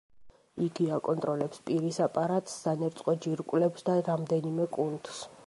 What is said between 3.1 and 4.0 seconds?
ჯირკვლებს